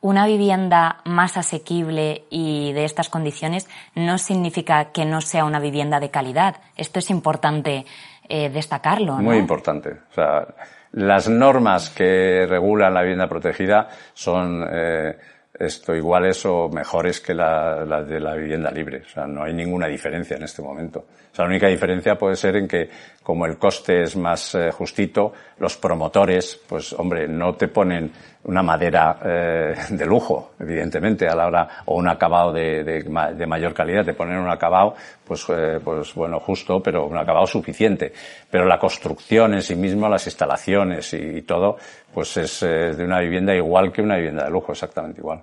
Una 0.00 0.26
vivienda 0.26 1.00
más 1.04 1.37
asequible 1.37 2.25
y 2.30 2.73
de 2.73 2.85
estas 2.85 3.09
condiciones 3.09 3.68
no 3.95 4.16
significa 4.16 4.92
que 4.92 5.04
no 5.04 5.21
sea 5.21 5.45
una 5.45 5.61
vivienda 5.61 6.00
de 6.00 6.11
calidad. 6.11 6.57
Esto 6.76 6.99
es 6.99 7.11
importante 7.11 7.85
eh, 8.28 8.50
destacarlo. 8.50 9.16
Muy 9.16 9.38
importante. 9.38 9.90
O 10.11 10.14
sea, 10.14 10.47
las 10.92 11.28
normas 11.28 11.90
que 11.90 12.47
regulan 12.49 12.95
la 12.95 13.02
vivienda 13.02 13.28
protegida 13.28 13.88
son, 14.14 14.64
eh, 14.71 15.16
esto 15.59 15.95
iguales 15.95 16.45
o 16.47 16.68
mejores 16.68 17.21
que 17.21 17.35
la, 17.35 17.85
la, 17.85 18.02
de 18.02 18.21
la 18.21 18.35
vivienda 18.35 18.71
libre. 18.71 19.02
O 19.04 19.09
sea, 19.09 19.26
no 19.26 19.45
hay 19.45 19.52
ninguna 19.52 19.88
diferencia 19.88 20.37
en 20.37 20.45
este 20.45 20.62
momento. 20.62 21.00
O 21.00 21.35
sea, 21.35 21.45
la 21.45 21.50
única 21.50 21.66
diferencia 21.66 22.16
puede 22.16 22.37
ser 22.37 22.57
en 22.57 22.68
que, 22.68 22.88
como 23.23 23.45
el 23.47 23.59
coste 23.59 24.02
es 24.02 24.16
más 24.16 24.54
eh, 24.54 24.71
justito, 24.71 25.33
los 25.59 25.76
promotores, 25.76 26.61
pues 26.68 26.92
hombre, 26.92 27.26
no 27.26 27.54
te 27.54 27.68
ponen 27.68 28.12
una 28.45 28.62
madera 28.62 29.18
eh, 29.25 29.75
de 29.90 30.07
lujo, 30.07 30.52
evidentemente, 30.59 31.28
a 31.28 31.35
la 31.35 31.47
hora, 31.47 31.68
o 31.87 31.97
un 31.97 32.09
acabado 32.09 32.52
de, 32.52 32.85
de, 32.85 33.02
de 33.02 33.47
mayor 33.47 33.75
calidad, 33.75 34.04
te 34.04 34.14
ponen 34.14 34.38
un 34.38 34.50
acabado, 34.50 34.95
pues, 35.25 35.45
eh, 35.50 35.80
pues 35.83 36.14
bueno, 36.14 36.40
justo, 36.40 36.80
pero 36.83 37.07
un 37.07 37.16
acabado 37.16 37.47
suficiente. 37.47 38.12
Pero 38.50 38.64
la 38.64 38.78
construcción 38.78 39.54
en 39.54 39.62
sí 39.62 39.75
misma, 39.75 40.09
las 40.09 40.26
instalaciones 40.26 41.12
y, 41.14 41.42
todo, 41.42 41.76
pues 42.12 42.37
es 42.37 42.62
eh, 42.62 42.95
de 42.95 43.04
una 43.04 43.21
vivienda 43.21 43.54
igual 43.54 43.92
que 43.92 44.02
una 44.02 44.16
vivienda 44.16 44.45
de 44.45 44.50
lujo, 44.50 44.73
exactamente 44.73 45.21
igual. 45.21 45.42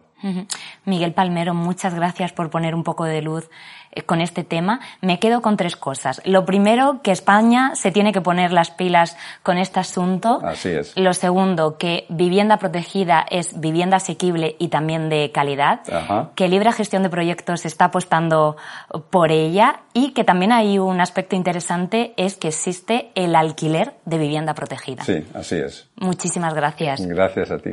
Miguel 0.85 1.13
Palmero, 1.13 1.53
muchas 1.53 1.93
gracias 1.93 2.33
por 2.33 2.49
poner 2.49 2.73
un 2.73 2.83
poco 2.83 3.05
de 3.05 3.21
luz 3.21 3.49
con 4.05 4.21
este 4.21 4.43
tema. 4.43 4.79
Me 5.01 5.19
quedo 5.19 5.41
con 5.41 5.57
tres 5.57 5.75
cosas. 5.75 6.21
Lo 6.25 6.45
primero, 6.45 7.01
que 7.03 7.11
España 7.11 7.75
se 7.75 7.91
tiene 7.91 8.11
que 8.11 8.21
poner 8.21 8.51
las 8.51 8.71
pilas 8.71 9.17
con 9.43 9.57
este 9.57 9.79
asunto. 9.79 10.41
Así 10.43 10.69
es. 10.69 10.97
Lo 10.97 11.13
segundo, 11.13 11.77
que 11.77 12.05
vivienda 12.09 12.57
protegida 12.57 13.25
es 13.29 13.59
vivienda 13.59 13.97
asequible 13.97 14.55
y 14.59 14.69
también 14.69 15.09
de 15.09 15.31
calidad. 15.31 15.81
Ajá. 15.91 16.31
Que 16.35 16.47
Libre 16.47 16.71
Gestión 16.71 17.03
de 17.03 17.09
Proyectos 17.09 17.65
está 17.65 17.85
apostando 17.85 18.57
por 19.09 19.31
ella 19.31 19.81
y 19.93 20.11
que 20.11 20.23
también 20.23 20.51
hay 20.51 20.77
un 20.79 20.99
aspecto 20.99 21.35
interesante 21.35 22.13
es 22.17 22.35
que 22.35 22.49
existe 22.49 23.11
el 23.15 23.35
alquiler 23.35 23.93
de 24.05 24.17
vivienda 24.17 24.53
protegida. 24.53 25.03
Sí, 25.03 25.25
así 25.33 25.55
es. 25.55 25.87
Muchísimas 25.95 26.53
gracias. 26.53 27.05
Gracias 27.05 27.51
a 27.51 27.57
ti. 27.59 27.71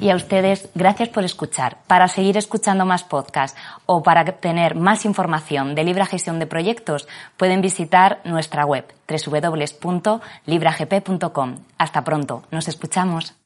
Y 0.00 0.10
a 0.10 0.16
ustedes, 0.16 0.68
gracias 0.74 1.08
por 1.08 1.24
escuchar. 1.24 1.78
Para 1.86 2.08
seguir 2.08 2.36
escuchando 2.36 2.84
más 2.84 3.04
podcasts 3.04 3.58
o 3.86 4.02
para 4.02 4.24
tener 4.24 4.74
más 4.74 5.04
de 5.48 5.84
Libra 5.84 6.06
Gestión 6.06 6.38
de 6.38 6.46
Proyectos, 6.46 7.06
pueden 7.36 7.60
visitar 7.60 8.20
nuestra 8.24 8.64
web 8.64 8.86
www.libragp.com. 9.06 11.56
Hasta 11.78 12.04
pronto. 12.04 12.42
Nos 12.50 12.68
escuchamos. 12.68 13.43